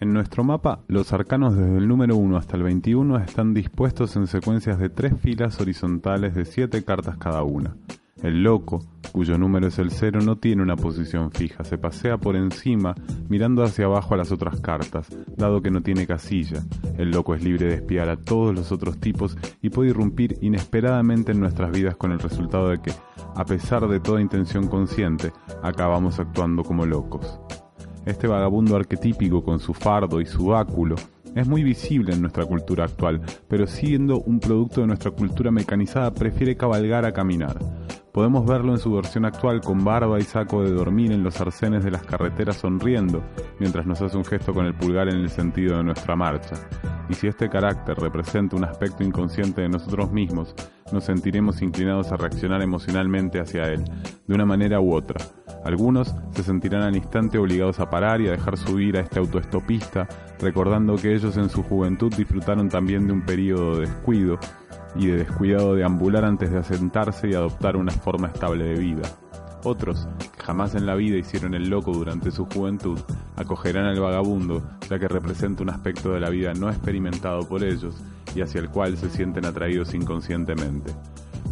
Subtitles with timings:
[0.00, 4.28] En nuestro mapa, los arcanos desde el número 1 hasta el 21 están dispuestos en
[4.28, 7.76] secuencias de tres filas horizontales de 7 cartas cada una.
[8.22, 8.82] El loco,
[9.12, 12.94] cuyo número es el 0, no tiene una posición fija, se pasea por encima
[13.28, 16.62] mirando hacia abajo a las otras cartas, dado que no tiene casilla.
[16.96, 21.32] El loco es libre de espiar a todos los otros tipos y puede irrumpir inesperadamente
[21.32, 22.92] en nuestras vidas con el resultado de que,
[23.36, 25.30] a pesar de toda intención consciente,
[25.62, 27.38] acabamos actuando como locos.
[28.06, 30.96] Este vagabundo arquetípico con su fardo y su báculo
[31.34, 36.12] es muy visible en nuestra cultura actual, pero siendo un producto de nuestra cultura mecanizada
[36.12, 37.58] prefiere cabalgar a caminar.
[38.12, 41.84] Podemos verlo en su versión actual con barba y saco de dormir en los arcenes
[41.84, 43.22] de las carreteras sonriendo,
[43.60, 46.56] mientras nos hace un gesto con el pulgar en el sentido de nuestra marcha.
[47.08, 50.56] Y si este carácter representa un aspecto inconsciente de nosotros mismos,
[50.92, 53.84] nos sentiremos inclinados a reaccionar emocionalmente hacia él,
[54.26, 55.20] de una manera u otra.
[55.64, 60.08] Algunos se sentirán al instante obligados a parar y a dejar subir a este autoestopista,
[60.40, 64.38] recordando que ellos en su juventud disfrutaron también de un periodo de descuido,
[64.94, 69.02] y de descuidado de ambular antes de asentarse y adoptar una forma estable de vida.
[69.62, 72.98] Otros, que jamás en la vida hicieron el loco durante su juventud,
[73.36, 78.02] acogerán al vagabundo, ya que representa un aspecto de la vida no experimentado por ellos
[78.34, 80.92] y hacia el cual se sienten atraídos inconscientemente.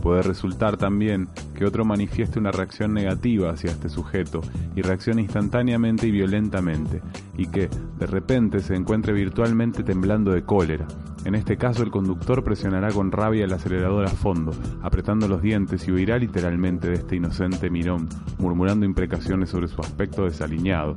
[0.03, 4.41] Puede resultar también que otro manifieste una reacción negativa hacia este sujeto
[4.77, 7.03] y reaccione instantáneamente y violentamente,
[7.37, 7.69] y que,
[7.99, 10.87] de repente, se encuentre virtualmente temblando de cólera.
[11.25, 14.53] En este caso, el conductor presionará con rabia el acelerador a fondo,
[14.83, 18.09] apretando los dientes y huirá literalmente de este inocente mirón,
[18.39, 20.97] murmurando imprecaciones sobre su aspecto desaliñado.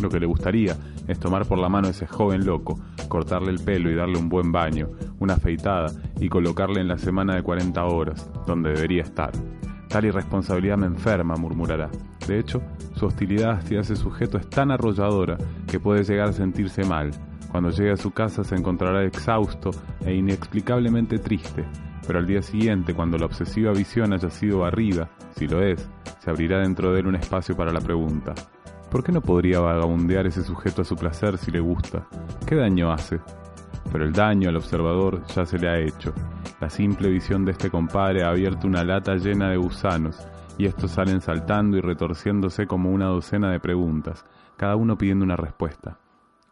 [0.00, 0.76] Lo que le gustaría
[1.08, 2.78] es tomar por la mano a ese joven loco,
[3.08, 5.90] cortarle el pelo y darle un buen baño, una afeitada
[6.20, 9.32] y colocarle en la semana de 40 horas, donde debería estar.
[9.88, 11.90] Tal irresponsabilidad me enferma, murmurará.
[12.26, 12.62] De hecho,
[12.94, 17.10] su hostilidad hacia ese sujeto es tan arrolladora que puede llegar a sentirse mal.
[17.52, 19.70] Cuando llegue a su casa se encontrará exhausto
[20.04, 21.66] e inexplicablemente triste,
[22.06, 25.86] pero al día siguiente, cuando la obsesiva visión haya sido barrida, si lo es,
[26.18, 28.34] se abrirá dentro de él un espacio para la pregunta.
[28.90, 32.06] ¿Por qué no podría vagabundear ese sujeto a su placer si le gusta?
[32.46, 33.20] ¿Qué daño hace?
[33.92, 36.14] Pero el daño al observador ya se le ha hecho.
[36.58, 40.26] La simple visión de este compadre ha abierto una lata llena de gusanos,
[40.56, 44.24] y estos salen saltando y retorciéndose como una docena de preguntas,
[44.56, 45.98] cada uno pidiendo una respuesta.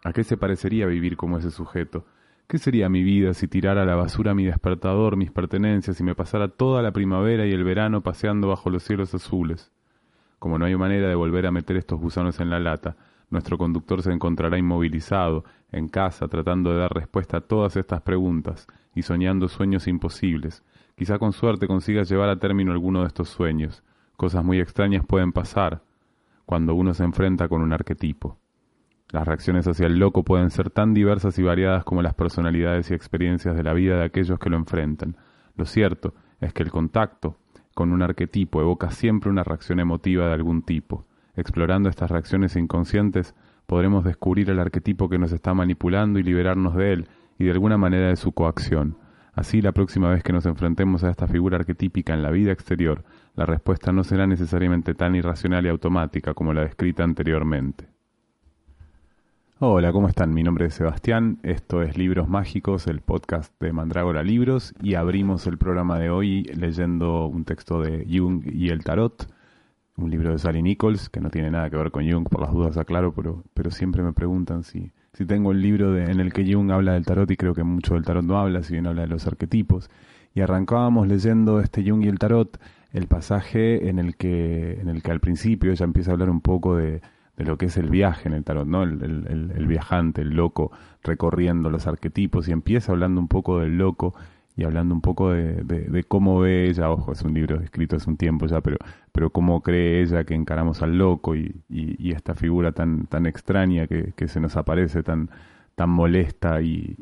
[0.02, 2.06] ¿A qué se parecería vivir como ese sujeto?
[2.46, 6.14] ¿Qué sería mi vida si tirara a la basura mi despertador, mis pertenencias y me
[6.14, 9.70] pasara toda la primavera y el verano paseando bajo los cielos azules?
[10.38, 12.96] Como no hay manera de volver a meter estos gusanos en la lata,
[13.28, 18.66] nuestro conductor se encontrará inmovilizado, en casa, tratando de dar respuesta a todas estas preguntas
[18.94, 20.64] y soñando sueños imposibles.
[20.96, 23.84] Quizá con suerte consiga llevar a término alguno de estos sueños.
[24.16, 25.82] Cosas muy extrañas pueden pasar
[26.46, 28.39] cuando uno se enfrenta con un arquetipo.
[29.12, 32.94] Las reacciones hacia el loco pueden ser tan diversas y variadas como las personalidades y
[32.94, 35.16] experiencias de la vida de aquellos que lo enfrentan.
[35.56, 37.36] Lo cierto es que el contacto
[37.74, 41.06] con un arquetipo evoca siempre una reacción emotiva de algún tipo.
[41.34, 43.34] Explorando estas reacciones inconscientes,
[43.66, 47.78] podremos descubrir el arquetipo que nos está manipulando y liberarnos de él y de alguna
[47.78, 48.96] manera de su coacción.
[49.32, 53.04] Así, la próxima vez que nos enfrentemos a esta figura arquetípica en la vida exterior,
[53.34, 57.89] la respuesta no será necesariamente tan irracional y automática como la descrita anteriormente.
[59.62, 60.32] Hola, ¿cómo están?
[60.32, 65.46] Mi nombre es Sebastián, esto es Libros Mágicos, el podcast de Mandrágora Libros, y abrimos
[65.46, 69.30] el programa de hoy leyendo un texto de Jung y el Tarot,
[69.98, 72.52] un libro de Sally Nichols, que no tiene nada que ver con Jung, por las
[72.52, 76.32] dudas aclaro, pero, pero siempre me preguntan si, si tengo el libro de, en el
[76.32, 78.86] que Jung habla del tarot, y creo que mucho del tarot no habla, si bien
[78.86, 79.90] habla de los arquetipos.
[80.34, 82.58] Y arrancábamos leyendo este Jung y el tarot,
[82.94, 86.40] el pasaje en el que, en el que al principio ella empieza a hablar un
[86.40, 87.02] poco de
[87.40, 88.82] de lo que es el viaje en el tarot, ¿no?
[88.82, 90.72] El, el, viajante, el loco,
[91.02, 94.14] recorriendo los arquetipos y empieza hablando un poco del loco
[94.56, 98.10] y hablando un poco de, de, cómo ve ella, ojo, es un libro escrito hace
[98.10, 98.76] un tiempo ya, pero,
[99.10, 103.86] pero cómo cree ella que encaramos al loco y, y, esta figura tan, tan extraña
[103.86, 105.30] que, que, se nos aparece, tan,
[105.76, 106.94] tan molesta y,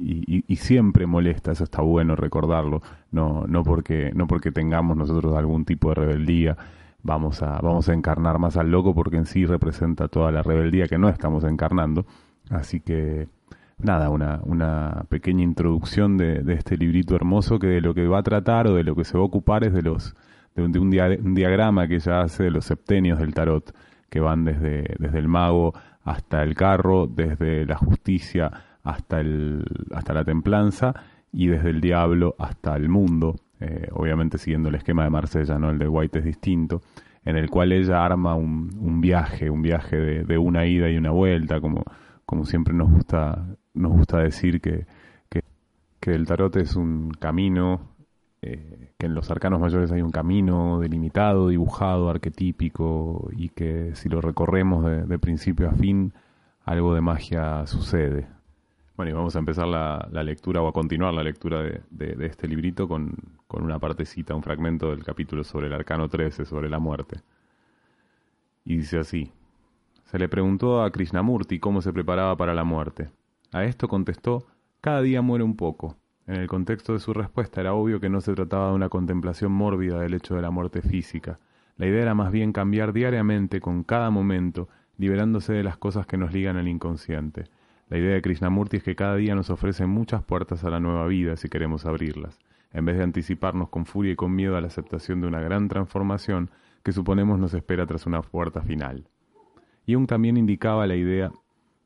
[0.46, 2.80] y, siempre molesta, eso está bueno recordarlo,
[3.10, 6.56] no, no, porque, no porque tengamos nosotros algún tipo de rebeldía,
[7.02, 10.86] vamos a, vamos a encarnar más al loco porque en sí representa toda la rebeldía
[10.86, 12.06] que no estamos encarnando.
[12.50, 13.28] Así que
[13.78, 18.22] nada, una, una pequeña introducción de, este librito hermoso que de lo que va a
[18.22, 20.14] tratar o de lo que se va a ocupar es de los
[20.54, 23.72] de un, un, diagrama que ella hace de los septenios del tarot,
[24.10, 25.72] que van desde, desde el mago
[26.02, 28.50] hasta el carro, desde la justicia
[28.82, 29.64] hasta, el,
[29.94, 30.94] hasta la templanza
[31.32, 35.70] y desde el diablo hasta el mundo, eh, obviamente siguiendo el esquema de Marsella, ¿no?
[35.70, 36.80] el de White es distinto,
[37.24, 41.10] en el cual ella arma un, un viaje, un viaje de, una ida y una
[41.10, 41.84] vuelta, como,
[42.24, 43.44] como siempre nos gusta
[43.74, 44.86] nos gusta decir que,
[45.28, 45.42] que,
[46.14, 47.96] el tarot es un camino,
[48.40, 54.08] eh, que en los arcanos mayores hay un camino delimitado, dibujado, arquetípico, y que si
[54.08, 56.14] lo recorremos de, principio a fin,
[56.64, 58.26] algo de magia sucede.
[58.98, 62.88] Bueno, y vamos a empezar la, lectura o a continuar la lectura de, este librito
[62.88, 63.14] con,
[63.46, 67.20] con, una partecita, un fragmento del capítulo sobre el arcano 13, sobre la muerte.
[68.64, 69.30] Y dice así,
[70.06, 73.08] se le preguntó a Krishnamurti cómo se preparaba para la muerte.
[73.52, 74.48] A esto contestó,
[74.80, 75.94] cada día muere un poco.
[76.26, 79.52] En el contexto de su respuesta era obvio que no se trataba de una contemplación
[79.52, 81.38] mórbida del hecho de la muerte física.
[81.76, 86.16] La idea era más bien cambiar diariamente, con cada momento, liberándose de las cosas que
[86.16, 87.44] nos ligan al inconsciente.
[87.90, 91.06] La idea de Krishnamurti es que cada día nos ofrece muchas puertas a la nueva
[91.06, 92.38] vida si queremos abrirlas,
[92.72, 95.68] en vez de anticiparnos con furia y con miedo a la aceptación de una gran
[95.68, 96.50] transformación
[96.82, 99.08] que suponemos nos espera tras una puerta final.
[99.86, 101.32] Jung también indicaba la idea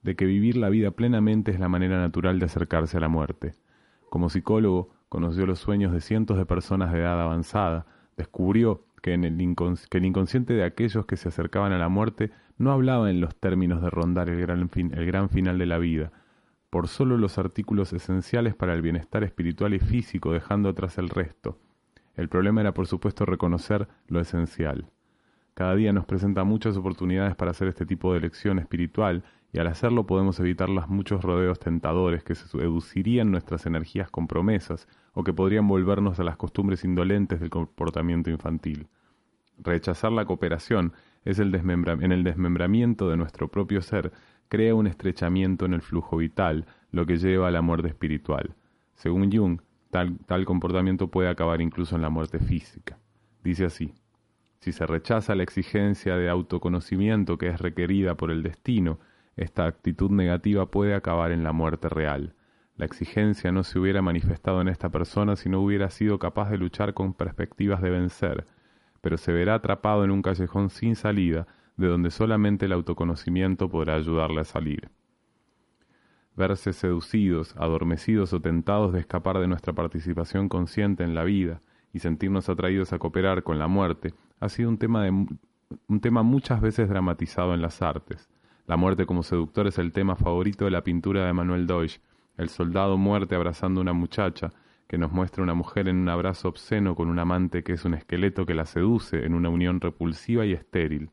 [0.02, 3.54] de que vivir la vida plenamente es la manera natural de acercarse a la muerte.
[4.10, 9.24] Como psicólogo, conoció los sueños de cientos de personas de edad avanzada, descubrió que, en
[9.24, 13.34] el, el inconsciente de aquellos que se acercaban a la muerte no hablaba en los
[13.36, 16.12] términos de rondar el gran, el gran final de la vida,
[16.70, 21.58] por solo los artículos esenciales para el bienestar espiritual y físico, dejando atrás el resto.
[22.14, 24.86] El problema era, por supuesto, reconocer lo esencial.
[25.54, 29.22] Cada día nos presenta muchas oportunidades para hacer este tipo de elección espiritual
[29.52, 34.88] y al hacerlo podemos evitar los muchos rodeos tentadores que seducirían nuestras energías con promesas
[35.12, 38.88] o que podrían volvernos a las costumbres indolentes del comportamiento infantil.
[39.58, 44.12] Rechazar la cooperación es el en el desmembramiento de nuestro propio ser
[44.48, 48.54] crea un estrechamiento en el flujo vital, lo que lleva a la muerte espiritual.
[48.94, 49.60] Según Jung,
[49.90, 52.98] tal, tal comportamiento puede acabar incluso en la muerte física.
[53.42, 53.94] Dice así,
[54.60, 59.00] si se rechaza la exigencia de autoconocimiento que es requerida por el destino,
[59.36, 62.34] esta actitud negativa puede acabar en la muerte real.
[62.76, 66.58] La exigencia no se hubiera manifestado en esta persona si no hubiera sido capaz de
[66.58, 68.46] luchar con perspectivas de vencer,
[69.02, 71.46] pero se verá atrapado en un callejón sin salida,
[71.76, 74.88] de donde solamente el autoconocimiento podrá ayudarle a salir.
[76.34, 81.60] Verse seducidos, adormecidos o tentados de escapar de nuestra participación consciente en la vida
[81.92, 86.60] y sentirnos atraídos a cooperar con la muerte ha sido un tema, un tema muchas
[86.60, 88.30] veces dramatizado en las artes.
[88.66, 92.00] La muerte como seductor es el tema favorito de la pintura de Manuel Deutsch,
[92.38, 94.52] el soldado muerte abrazando a una muchacha,
[94.86, 97.94] que nos muestra una mujer en un abrazo obsceno con un amante que es un
[97.94, 101.10] esqueleto que la seduce en una unión repulsiva y estéril.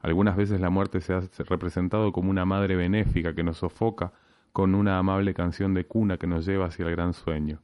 [0.00, 4.12] Algunas veces la muerte se ha representado como una madre benéfica que nos sofoca
[4.52, 7.60] con una amable canción de cuna que nos lleva hacia el gran sueño.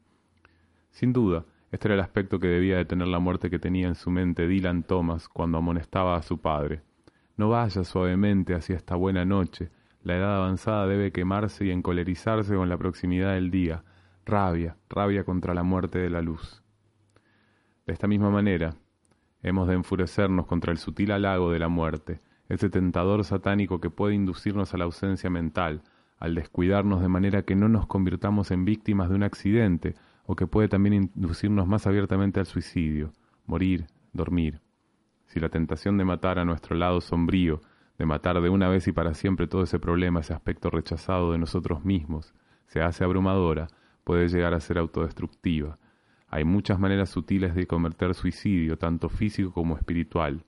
[0.91, 3.95] Sin duda, este era el aspecto que debía de tener la muerte que tenía en
[3.95, 6.81] su mente Dylan Thomas cuando amonestaba a su padre.
[7.37, 9.71] No vaya suavemente hacia esta buena noche.
[10.03, 13.85] La edad avanzada debe quemarse y encolerizarse con la proximidad del día.
[14.29, 16.63] Rabia, rabia contra la muerte de la luz.
[17.87, 18.75] De esta misma manera,
[19.43, 22.21] hemos de enfurecernos contra el sutil halago de la muerte,
[22.51, 25.81] ese tentador satánico que puede inducirnos a la ausencia mental,
[26.19, 29.95] al descuidarnos de manera que no nos convirtamos en víctimas de un accidente,
[30.27, 33.15] o que puede también inducirnos más abiertamente al suicidio,
[33.47, 34.61] morir, dormir.
[35.25, 37.63] Si la tentación de matar a nuestro lado sombrío,
[37.97, 41.39] de matar de una vez y para siempre todo ese problema, ese aspecto rechazado de
[41.39, 42.35] nosotros mismos,
[42.67, 43.69] se hace abrumadora,
[44.09, 45.77] puede llegar a ser autodestructiva.
[46.29, 50.47] Hay muchas maneras sutiles de cometer suicidio, tanto físico como espiritual.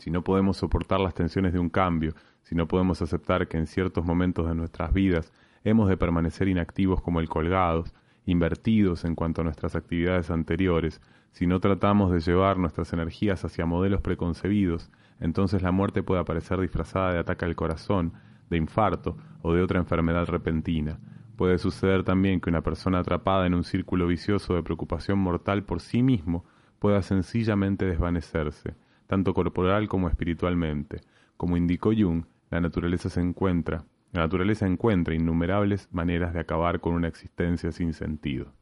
[0.00, 3.68] Si no podemos soportar las tensiones de un cambio, si no podemos aceptar que en
[3.68, 7.94] ciertos momentos de nuestras vidas hemos de permanecer inactivos como el colgados,
[8.26, 11.00] invertidos en cuanto a nuestras actividades anteriores,
[11.30, 16.58] si no tratamos de llevar nuestras energías hacia modelos preconcebidos, entonces la muerte puede aparecer
[16.60, 18.14] disfrazada de ataque al corazón,
[18.50, 20.98] de infarto o de otra enfermedad repentina.
[21.38, 25.80] Puede suceder también que una persona atrapada en un círculo vicioso de preocupación mortal por
[25.80, 26.44] sí mismo
[26.80, 28.74] pueda sencillamente desvanecerse,
[29.06, 31.00] tanto corporal como espiritualmente.
[31.36, 36.94] Como indicó Jung, la naturaleza se encuentra, la naturaleza encuentra innumerables maneras de acabar con
[36.94, 38.52] una existencia sin sentido.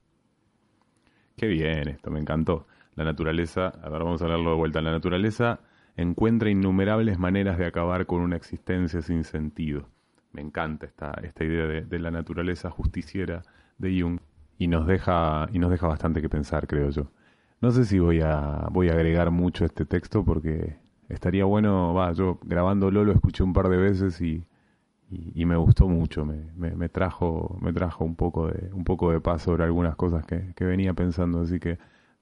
[1.35, 2.67] Qué bien esto, me encantó.
[2.95, 4.83] La naturaleza, a ver, vamos a hablarlo de vuelta.
[4.83, 5.61] La naturaleza
[5.97, 9.89] encuentra innumerables maneras de acabar con una existencia sin sentido.
[10.37, 13.43] Me encanta esta, esta idea de, la naturaleza justiciera
[13.79, 14.21] de Jung
[14.59, 17.11] y nos deja y nos deja bastante que pensar, creo yo.
[17.63, 20.77] No sé si voy a voy a agregar mucho este texto porque
[21.09, 24.45] estaría bueno, va, yo grabándolo lo escuché un par de veces y,
[25.11, 29.21] y, me gustó mucho, me, me, trajo me trajo un poco de un poco de
[29.21, 31.79] paz sobre algunas cosas que, que venía pensando, así que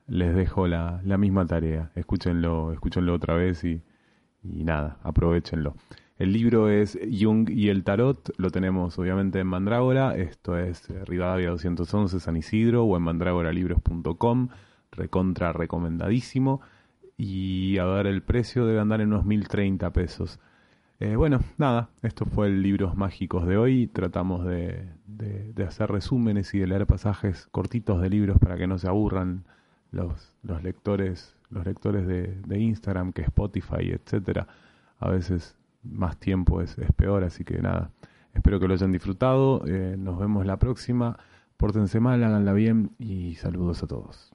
[0.06, 3.83] les dejo la, la misma tarea, escúchenlo, escúchenlo otra vez y,
[4.44, 5.75] y nada, aprovechenlo.
[6.16, 11.04] El libro es Jung y el Tarot, lo tenemos obviamente en Mandrágora, esto es eh,
[11.04, 14.49] Rivadavia 211 San Isidro o en mandrágoralibros.com,
[14.92, 16.61] recontra recomendadísimo
[17.16, 20.38] y a ver el precio debe andar en unos 1030 pesos.
[21.00, 24.87] Eh, bueno, nada, esto fue el Libros Mágicos de hoy, tratamos de,
[25.66, 29.47] hacer resúmenes y de leer pasajes cortitos de libros para que no se aburran
[29.90, 34.47] los, los lectores, los lectores de, de Instagram, que Spotify, etcétera.
[35.00, 37.91] A veces más tiempo es, es peor, así que nada,
[38.33, 41.19] espero que lo hayan disfrutado, eh, nos vemos la próxima,
[41.57, 44.34] pórtense mal, háganla bien y saludos a todos.